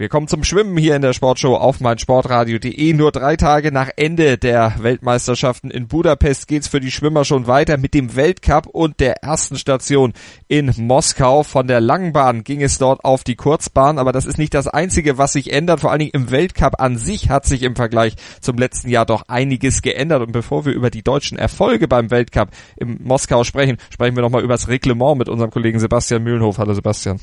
[0.00, 2.94] Wir kommen zum Schwimmen hier in der Sportshow auf meinsportradio.de.
[2.94, 7.76] Nur drei Tage nach Ende der Weltmeisterschaften in Budapest geht's für die Schwimmer schon weiter
[7.76, 10.14] mit dem Weltcup und der ersten Station
[10.48, 11.42] in Moskau.
[11.42, 15.18] Von der Langbahn ging es dort auf die Kurzbahn, aber das ist nicht das Einzige,
[15.18, 15.80] was sich ändert.
[15.80, 19.24] Vor allen Dingen im Weltcup an sich hat sich im Vergleich zum letzten Jahr doch
[19.28, 20.22] einiges geändert.
[20.22, 22.48] Und bevor wir über die deutschen Erfolge beim Weltcup
[22.78, 26.56] in Moskau sprechen, sprechen wir nochmal über das Reglement mit unserem Kollegen Sebastian Mühlenhof.
[26.56, 27.20] Hallo Sebastian.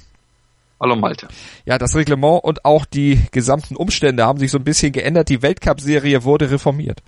[0.79, 1.27] Hallo Malte.
[1.65, 5.29] Ja, das Reglement und auch die gesamten Umstände haben sich so ein bisschen geändert.
[5.29, 7.01] Die Weltcup-Serie wurde reformiert.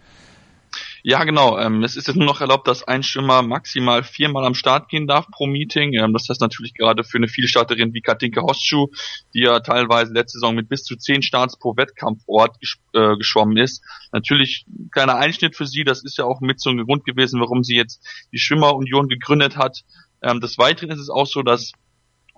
[1.03, 1.57] Ja, genau.
[1.57, 5.07] Ähm, es ist jetzt nur noch erlaubt, dass ein Schwimmer maximal viermal am Start gehen
[5.07, 5.93] darf pro Meeting.
[5.93, 8.87] Ähm, das heißt natürlich gerade für eine Vielstarterin wie Katinka Hostschuh,
[9.33, 13.57] die ja teilweise letzte Saison mit bis zu zehn Starts pro Wettkampfort gesch äh, geschwommen
[13.57, 13.83] ist.
[14.11, 15.83] Natürlich kleiner Einschnitt für sie.
[15.83, 19.57] Das ist ja auch mit so ein Grund gewesen, warum sie jetzt die Schwimmerunion gegründet
[19.57, 19.83] hat.
[20.21, 21.71] Ähm, des Weiteren ist es auch so, dass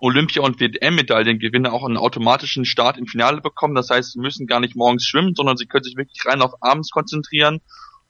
[0.01, 3.75] Olympia- und WM-Medaillengewinner auch einen automatischen Start im Finale bekommen.
[3.75, 6.53] Das heißt, sie müssen gar nicht morgens schwimmen, sondern sie können sich wirklich rein auf
[6.61, 7.61] abends konzentrieren.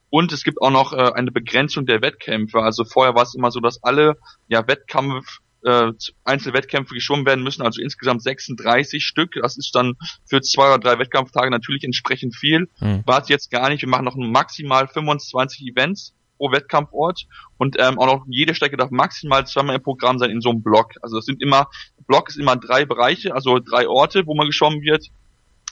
[0.08, 2.60] Und es gibt auch noch äh, eine Begrenzung der Wettkämpfe.
[2.60, 4.16] Also vorher war es immer so, dass alle
[4.48, 5.92] ja, Wettkampf, äh,
[6.24, 9.34] Einzelwettkämpfe geschwommen werden müssen, also insgesamt 36 Stück.
[9.40, 12.68] Das ist dann für zwei oder drei Wettkampftage natürlich entsprechend viel.
[12.80, 13.02] Mhm.
[13.04, 13.82] War es jetzt gar nicht.
[13.82, 17.26] Wir machen noch maximal 25 Events pro Wettkampfort
[17.56, 20.62] und ähm, auch noch jede Strecke darf maximal zweimal im Programm sein in so einem
[20.62, 20.94] Block.
[21.00, 21.68] Also es sind immer,
[22.08, 25.06] Block ist immer drei Bereiche, also drei Orte, wo man geschwommen wird.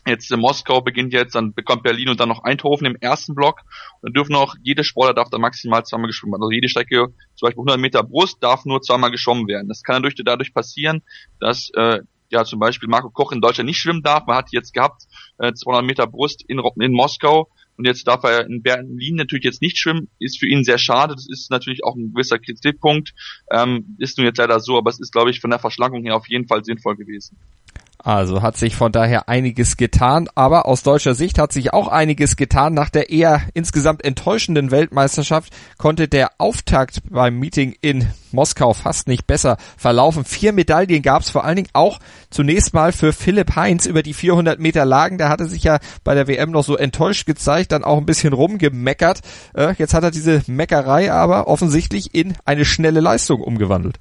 [0.07, 3.61] Jetzt in Moskau beginnt jetzt, dann bekommt Berlin und dann noch Eindhoven im ersten Block.
[4.01, 6.43] Und dann dürfen auch, jede Sportler darf da maximal zweimal geschwommen werden.
[6.45, 9.69] Also jede Strecke, zum Beispiel 100 Meter Brust, darf nur zweimal geschwommen werden.
[9.69, 11.03] Das kann dadurch, dadurch passieren,
[11.39, 14.27] dass äh, ja zum Beispiel Marco Koch in Deutschland nicht schwimmen darf.
[14.27, 15.03] Man hat jetzt gehabt
[15.39, 17.49] äh, 200 Meter Brust in, in Moskau
[17.81, 21.15] und jetzt darf er in Berlin natürlich jetzt nicht schwimmen, ist für ihn sehr schade.
[21.15, 23.15] Das ist natürlich auch ein gewisser Kritikpunkt.
[23.51, 26.15] Ähm, ist nun jetzt leider so, aber es ist, glaube ich, von der Verschlankung her
[26.15, 27.39] auf jeden Fall sinnvoll gewesen.
[28.03, 32.37] Also hat sich von daher einiges getan, aber aus deutscher Sicht hat sich auch einiges
[32.37, 32.73] getan.
[32.73, 39.27] Nach der eher insgesamt enttäuschenden Weltmeisterschaft konnte der Auftakt beim Meeting in Moskau fast nicht
[39.27, 40.25] besser verlaufen.
[40.25, 41.99] Vier Medaillen gab es vor allen Dingen auch
[42.31, 45.19] zunächst mal für Philipp Heinz über die 400 Meter Lagen.
[45.19, 48.33] Der hatte sich ja bei der WM noch so enttäuscht gezeigt, dann auch ein bisschen
[48.33, 49.21] rumgemeckert.
[49.55, 53.99] Äh, jetzt hat er diese Meckerei aber offensichtlich in eine schnelle Leistung umgewandelt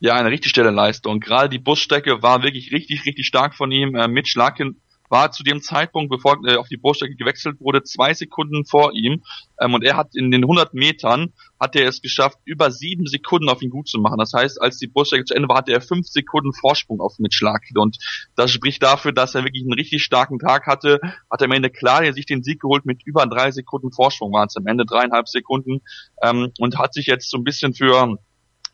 [0.00, 1.20] ja, eine richtig schnelle Leistung.
[1.20, 3.94] Gerade die Busstrecke war wirklich richtig, richtig stark von ihm.
[3.94, 8.14] Äh, Mitch Larkin war zu dem Zeitpunkt, bevor er auf die Busstrecke gewechselt wurde, zwei
[8.14, 9.22] Sekunden vor ihm.
[9.60, 13.48] Ähm, und er hat in den 100 Metern, hat er es geschafft, über sieben Sekunden
[13.48, 14.18] auf ihn gut zu machen.
[14.18, 17.44] Das heißt, als die Busstrecke zu Ende war, hatte er fünf Sekunden Vorsprung auf Mitch
[17.44, 17.78] Larkin.
[17.78, 17.98] Und
[18.34, 20.98] das spricht dafür, dass er wirklich einen richtig starken Tag hatte.
[21.30, 24.48] Hat er am Ende klar sich den Sieg geholt mit über drei Sekunden Vorsprung, waren
[24.48, 25.80] es am Ende dreieinhalb Sekunden.
[26.22, 28.18] Ähm, und hat sich jetzt so ein bisschen für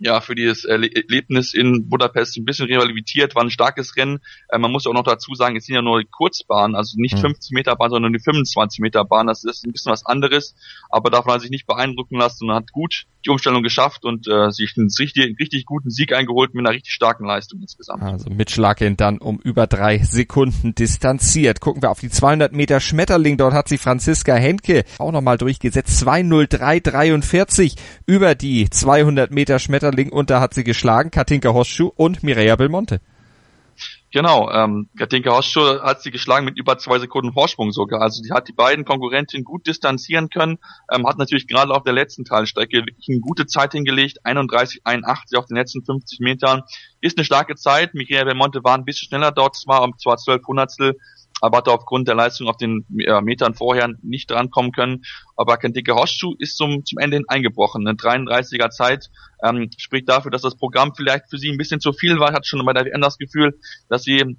[0.01, 4.21] ja für dieses Erlebnis in Budapest ein bisschen rivalisiert, war ein starkes Rennen.
[4.49, 7.21] Äh, man muss auch noch dazu sagen, es sind ja nur Kurzbahnen, also nicht mhm.
[7.21, 9.27] 50 Meter Bahn, sondern die 25 Meter Bahn.
[9.27, 10.57] Das ist ein bisschen was anderes,
[10.89, 14.51] aber davon hat sich nicht beeindrucken lassen und hat gut die Umstellung geschafft und äh,
[14.51, 18.03] sich einen richtig, richtig guten Sieg eingeholt mit einer richtig starken Leistung insgesamt.
[18.03, 21.61] Also mit Schlagen dann um über drei Sekunden distanziert.
[21.61, 23.37] Gucken wir auf die 200 Meter Schmetterling.
[23.37, 26.03] Dort hat sich Franziska Henke auch nochmal durchgesetzt.
[26.03, 32.57] 203,43 über die 200 Meter Schmetterling und da hat sie geschlagen Katinka Hosschuh und Mireia
[32.57, 33.01] Belmonte.
[34.13, 38.03] Genau, ähm, Katinka Hosschuh hat sie geschlagen mit über zwei Sekunden Vorsprung sogar.
[38.03, 40.59] Also die hat die beiden Konkurrentinnen gut distanzieren können,
[40.93, 45.57] ähm, hat natürlich gerade auf der letzten Teilstrecke eine gute Zeit hingelegt, 31,81 auf den
[45.57, 46.63] letzten 50 Metern.
[47.01, 47.95] Ist eine starke Zeit.
[47.95, 50.97] Michael Belmonte war ein bisschen schneller dort, zwar um zwar 12 Hundertstel,
[51.41, 55.03] aber hatte aufgrund der Leistung auf den äh, Metern vorher nicht drankommen können.
[55.37, 57.87] Aber Kentike Hosschuh ist zum, zum Ende hin eingebrochen.
[57.87, 59.11] Eine 33er Zeit
[59.45, 62.33] ähm, spricht dafür, dass das Programm vielleicht für sie ein bisschen zu viel war.
[62.33, 63.59] Hat schon bei der WM das Gefühl,
[63.89, 64.37] dass sie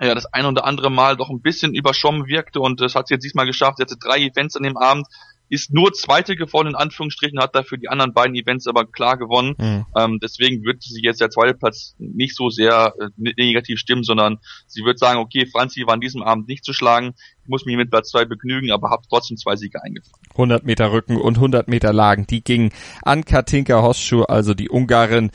[0.00, 3.14] ja, das ein oder andere Mal doch ein bisschen überschwommen wirkte und das hat sie
[3.14, 3.78] jetzt diesmal geschafft.
[3.78, 5.06] Sie hatte drei Events an dem Abend,
[5.48, 9.54] ist nur Zweite geworden in Anführungsstrichen, hat dafür die anderen beiden Events aber klar gewonnen.
[9.58, 9.86] Mhm.
[9.96, 14.38] Ähm, deswegen wird sie jetzt der zweite Platz nicht so sehr äh, negativ stimmen, sondern
[14.66, 17.14] sie wird sagen, okay, Franzi war an diesem Abend nicht zu schlagen,
[17.48, 20.22] muss mich mit Platz zwei begnügen, aber habe trotzdem zwei Siege eingefahren.
[20.30, 22.70] 100 Meter Rücken und 100 Meter Lagen, die gingen
[23.02, 25.30] an Katinka Hosschuh, also die Ungarin,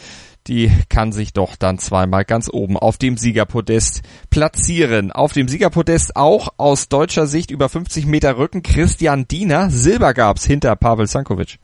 [0.47, 5.11] die kann sich doch dann zweimal ganz oben auf dem Siegerpodest platzieren.
[5.11, 9.69] Auf dem Siegerpodest auch aus deutscher Sicht über 50 Meter Rücken Christian Diener.
[9.69, 11.59] Silber gab's hinter Pavel Sankovic.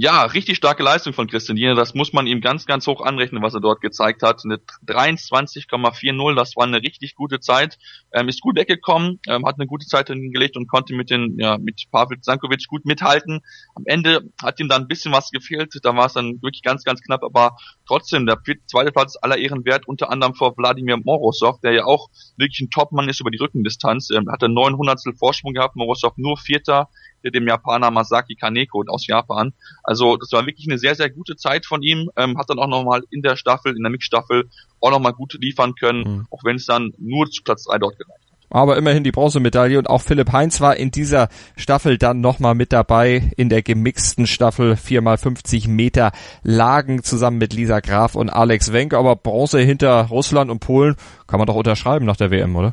[0.00, 1.74] Ja, richtig starke Leistung von Christian Diener.
[1.74, 4.42] Das muss man ihm ganz, ganz hoch anrechnen, was er dort gezeigt hat.
[4.44, 7.78] Eine 23,40, das war eine richtig gute Zeit.
[8.12, 11.58] Ähm, ist gut weggekommen, ähm, hat eine gute Zeit hingelegt und konnte mit den, ja,
[11.58, 13.40] mit Pavel Zankovic gut mithalten.
[13.74, 15.74] Am Ende hat ihm da ein bisschen was gefehlt.
[15.82, 19.64] Da war es dann wirklich ganz, ganz knapp, aber trotzdem, der zweite Platz aller Ehren
[19.64, 22.06] wert, unter anderem vor Wladimir Morozov, der ja auch
[22.36, 24.10] wirklich ein Topmann ist über die Rückendistanz.
[24.10, 26.88] Ähm, hatte 900 Vorsprung gehabt, Morozov nur Vierter
[27.24, 29.52] dem Japaner Masaki Kaneko aus Japan.
[29.82, 32.10] Also das war wirklich eine sehr, sehr gute Zeit von ihm.
[32.16, 34.48] Ähm, hat dann auch nochmal in der Staffel, in der Mixstaffel
[34.80, 36.26] auch nochmal gut liefern können, mhm.
[36.30, 38.28] auch wenn es dann nur zu Platz 3 dort gereicht hat.
[38.50, 42.72] Aber immerhin die Bronzemedaille und auch Philipp Heinz war in dieser Staffel dann nochmal mit
[42.72, 46.12] dabei in der gemixten Staffel 4x50 Meter
[46.42, 48.94] Lagen zusammen mit Lisa Graf und Alex Wenk.
[48.94, 52.72] Aber Bronze hinter Russland und Polen kann man doch unterschreiben nach der WM, oder?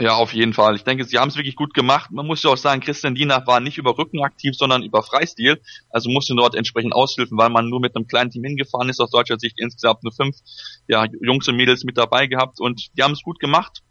[0.00, 0.74] Ja, auf jeden Fall.
[0.74, 2.10] Ich denke, sie haben es wirklich gut gemacht.
[2.10, 5.60] Man muss ja auch sagen, Christian Dienach war nicht über Rücken aktiv, sondern über Freistil.
[5.90, 9.00] Also musste dort entsprechend aushilfen, weil man nur mit einem kleinen Team hingefahren ist.
[9.00, 10.36] Aus deutscher Sicht insgesamt nur fünf
[10.88, 13.82] ja, Jungs und Mädels mit dabei gehabt und die haben es gut gemacht.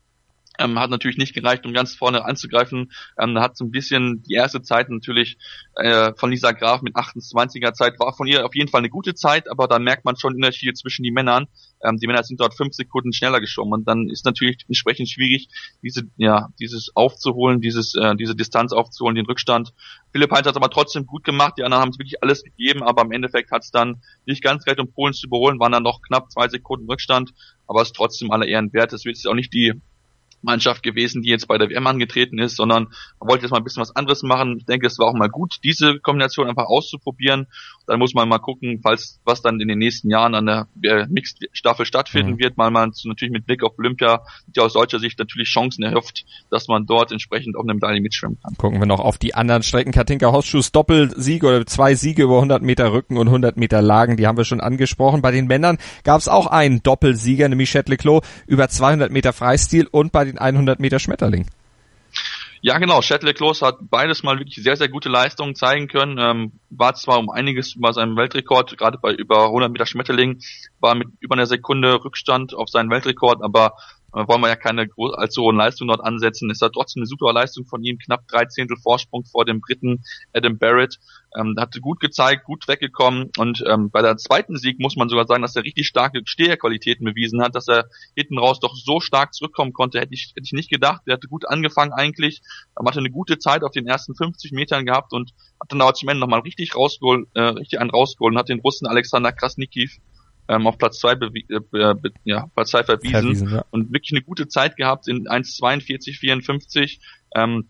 [0.59, 2.92] Ähm, hat natürlich nicht gereicht, um ganz vorne anzugreifen.
[3.18, 5.38] Ähm, hat so ein bisschen die erste Zeit natürlich
[5.75, 9.15] äh, von Lisa Graf mit 28er Zeit war von ihr auf jeden Fall eine gute
[9.15, 11.48] Zeit, aber da merkt man schon Unterschiede zwischen den Männern.
[11.83, 15.48] Ähm, die Männer sind dort fünf Sekunden schneller geschwommen und dann ist natürlich entsprechend schwierig,
[15.81, 19.74] diese ja dieses aufzuholen, dieses äh, diese Distanz aufzuholen, den Rückstand.
[20.12, 21.53] Philipp Heinz hat aber trotzdem gut gemacht.
[21.57, 24.65] Die anderen haben es wirklich alles gegeben, aber im Endeffekt hat es dann nicht ganz
[24.65, 25.59] gereicht, um Polen zu überholen.
[25.59, 27.33] Waren dann noch knapp zwei Sekunden Rückstand,
[27.68, 28.92] aber es ist trotzdem aller Ehren wert.
[28.92, 29.74] Es wird jetzt auch nicht die
[30.41, 33.63] Mannschaft gewesen, die jetzt bei der WM angetreten ist, sondern man wollte jetzt mal ein
[33.63, 34.57] bisschen was anderes machen.
[34.57, 37.47] Ich denke, es war auch mal gut, diese Kombination einfach auszuprobieren.
[37.91, 41.85] Dann muss man mal gucken, falls was dann in den nächsten Jahren an der Mixed-Staffel
[41.85, 42.39] stattfinden mhm.
[42.39, 46.23] wird, weil man natürlich mit Blick auf Olympia die aus deutscher Sicht natürlich Chancen erhofft,
[46.49, 48.55] dass man dort entsprechend auf eine Medaille mitschwimmen kann.
[48.55, 49.91] Gucken wir noch auf die anderen Strecken.
[49.91, 54.25] Katinka Hostschuss Doppelsieg oder zwei Siege über 100 Meter Rücken und 100 Meter Lagen, die
[54.25, 55.21] haben wir schon angesprochen.
[55.21, 59.85] Bei den Männern gab es auch einen Doppelsieger, nämlich Chet Leclos über 200 Meter Freistil
[59.91, 61.45] und bei den 100 Meter Schmetterling.
[62.63, 63.01] Ja, genau.
[63.01, 66.19] Chet Klos hat beides mal wirklich sehr, sehr gute Leistungen zeigen können.
[66.19, 70.39] Ähm, war zwar um einiges über seinem Weltrekord, gerade bei über 100 Meter Schmetterling,
[70.79, 73.73] war mit über einer Sekunde Rückstand auf seinen Weltrekord, aber
[74.13, 76.49] äh, wollen wir ja keine allzu hohen Leistungen dort ansetzen.
[76.49, 80.03] Ist ja trotzdem eine super Leistung von ihm, knapp drei Zehntel Vorsprung vor dem Briten
[80.33, 80.99] Adam Barrett.
[81.37, 85.25] Ähm, hatte gut gezeigt, gut weggekommen und ähm, bei der zweiten Sieg muss man sogar
[85.27, 87.85] sagen, dass er richtig starke Steherqualitäten bewiesen hat, dass er
[88.17, 91.03] hinten raus doch so stark zurückkommen konnte, hätte ich, hätte ich nicht gedacht.
[91.05, 92.41] Er hatte gut angefangen eigentlich,
[92.75, 95.31] er hatte eine gute Zeit auf den ersten 50 Metern gehabt und
[95.61, 98.59] hat dann aber zum Ende nochmal richtig rausgeholt, äh, richtig einen rausgeholt und hat den
[98.59, 99.99] Russen Alexander Krasnikiv
[100.51, 101.95] ähm, auf Platz zwei, äh,
[102.25, 103.65] ja, Platz zwei verwiesen, verwiesen ja.
[103.71, 107.00] und wirklich eine gute Zeit gehabt in 1,42, 54.
[107.36, 107.69] Ähm,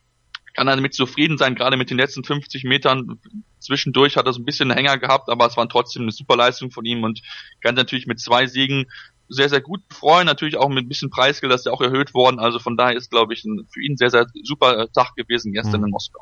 [0.54, 3.20] kann er damit zufrieden sein, gerade mit den letzten 50 Metern.
[3.60, 6.36] Zwischendurch hat er so ein bisschen einen Hänger gehabt, aber es war trotzdem eine super
[6.36, 7.22] Leistung von ihm und
[7.62, 8.88] kann natürlich mit zwei Siegen
[9.30, 10.26] sehr, sehr gut freuen.
[10.26, 12.40] Natürlich auch mit ein bisschen Preisgeld, das ist ja auch erhöht worden.
[12.40, 15.82] Also von daher ist, glaube ich, ein, für ihn sehr, sehr super Tag gewesen gestern
[15.82, 15.88] mhm.
[15.88, 16.22] in Moskau.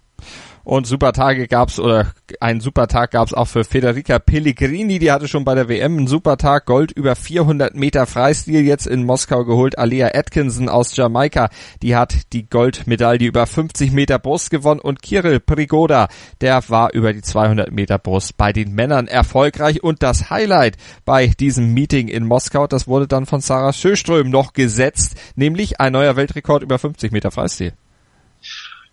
[0.69, 4.99] Und super Tage gab's oder einen super Tag gab's auch für Federica Pellegrini.
[4.99, 6.67] Die hatte schon bei der WM einen super Tag.
[6.67, 9.79] Gold über 400 Meter Freistil jetzt in Moskau geholt.
[9.79, 11.49] Alea Atkinson aus Jamaika,
[11.81, 14.79] die hat die Goldmedaille über 50 Meter Brust gewonnen.
[14.79, 16.07] Und Kirill Prigoda,
[16.39, 19.81] der war über die 200 Meter Brust bei den Männern erfolgreich.
[19.81, 24.53] Und das Highlight bei diesem Meeting in Moskau, das wurde dann von Sarah Schöström noch
[24.53, 27.73] gesetzt, nämlich ein neuer Weltrekord über 50 Meter Freistil.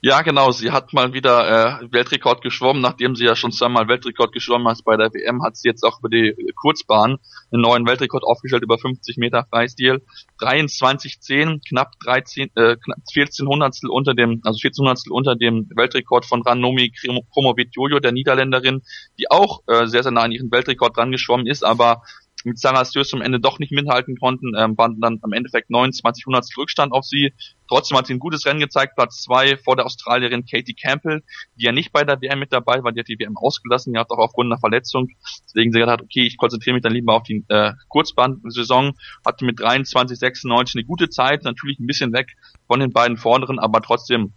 [0.03, 0.51] Ja, genau.
[0.51, 4.85] Sie hat mal wieder äh, Weltrekord geschwommen, nachdem sie ja schon zweimal Weltrekord geschwommen hat
[4.85, 7.17] bei der WM, hat sie jetzt auch über die Kurzbahn
[7.51, 10.05] einen neuen Weltrekord aufgestellt über 50 Meter Freistil.
[10.41, 16.27] 23,10, knapp 13, äh, knapp 14 Hundertstel unter dem, also 14 Hundertstel unter dem Weltrekord
[16.27, 16.93] von Ranomi
[17.33, 18.83] Kromowit-Jojo, der Niederländerin,
[19.19, 22.03] die auch äh, sehr, sehr nah an ihren Weltrekord dran geschwommen ist, aber
[22.47, 26.61] mit Stöß am Ende doch nicht mithalten konnten, ähm, waren dann am Endeffekt 29 Hundertstel
[26.61, 27.35] Rückstand auf sie.
[27.69, 31.23] Trotzdem hat sie ein gutes Rennen gezeigt, Platz zwei vor der Australierin Katie Campbell,
[31.57, 33.99] die ja nicht bei der WM mit dabei war, die hat die WM ausgelassen, die
[33.99, 35.09] hat auch aufgrund einer Verletzung.
[35.45, 39.59] Deswegen sie hat, okay, ich konzentriere mich dann lieber auf die äh, Kurzbahn-Saison, hatte mit
[39.59, 42.37] 23, 96 eine gute Zeit, natürlich ein bisschen weg
[42.69, 44.33] von den beiden Vorderen, aber trotzdem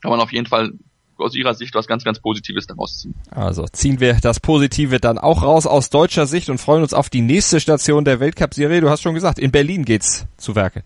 [0.00, 0.72] kann man auf jeden Fall
[1.20, 3.14] aus Ihrer Sicht was ganz, ganz Positives daraus ziehen.
[3.30, 7.10] Also ziehen wir das Positive dann auch raus aus deutscher Sicht und freuen uns auf
[7.10, 8.80] die nächste Station der Weltcup-Serie.
[8.80, 10.82] Du hast schon gesagt, in Berlin geht's zu Werke.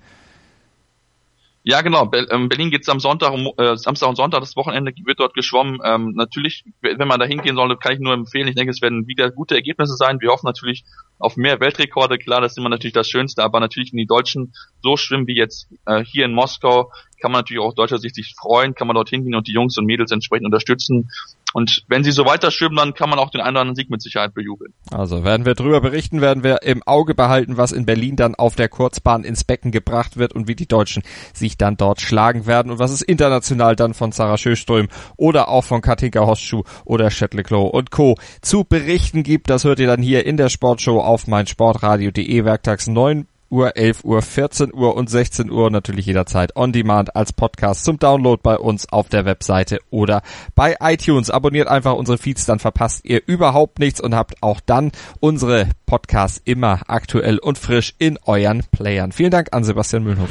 [1.66, 2.10] Ja, genau.
[2.30, 5.80] Ähm, Berlin geht's am Sonntag, äh, Samstag und Sonntag, das Wochenende wird dort geschwommen.
[5.82, 8.48] Ähm, natürlich, wenn man da hingehen soll, kann ich nur empfehlen.
[8.48, 10.20] Ich denke, es werden wieder gute Ergebnisse sein.
[10.20, 10.84] Wir hoffen natürlich
[11.18, 12.18] auf mehr Weltrekorde.
[12.18, 15.36] Klar, das ist immer natürlich das Schönste, aber natürlich, wenn die Deutschen so schwimmen wie
[15.36, 16.92] jetzt äh, hier in Moskau,
[17.24, 19.52] kann man natürlich auch aus deutscher Sicht sich freuen, kann man dort hingehen und die
[19.52, 21.08] Jungs und Mädels entsprechend unterstützen.
[21.54, 23.88] Und wenn sie so weiter schwimmen, dann kann man auch den einen oder anderen Sieg
[23.88, 24.74] mit Sicherheit bejubeln.
[24.90, 28.56] Also werden wir drüber berichten, werden wir im Auge behalten, was in Berlin dann auf
[28.56, 31.02] der Kurzbahn ins Becken gebracht wird und wie die Deutschen
[31.32, 35.64] sich dann dort schlagen werden und was es international dann von Sarah Schöström oder auch
[35.64, 38.16] von Katinka Hosschuh oder Shetleclow und Co.
[38.42, 39.48] zu berichten gibt.
[39.48, 44.20] Das hört ihr dann hier in der Sportshow auf meinsportradio.de werktags 9 Uhr, 11 Uhr,
[44.20, 48.88] 14 Uhr und 16 Uhr natürlich jederzeit on demand als Podcast zum Download bei uns
[48.88, 50.22] auf der Webseite oder
[50.56, 51.30] bei iTunes.
[51.30, 56.42] Abonniert einfach unsere Feeds, dann verpasst ihr überhaupt nichts und habt auch dann unsere Podcasts
[56.44, 59.12] immer aktuell und frisch in euren Playern.
[59.12, 60.30] Vielen Dank an Sebastian Mühlenhof.